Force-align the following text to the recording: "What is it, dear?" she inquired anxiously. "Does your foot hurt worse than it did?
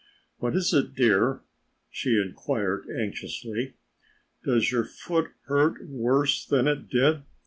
"What 0.39 0.55
is 0.55 0.73
it, 0.73 0.95
dear?" 0.95 1.41
she 1.91 2.19
inquired 2.19 2.87
anxiously. 2.89 3.75
"Does 4.43 4.71
your 4.71 4.83
foot 4.83 5.29
hurt 5.43 5.87
worse 5.87 6.43
than 6.43 6.67
it 6.67 6.89
did? 6.89 7.21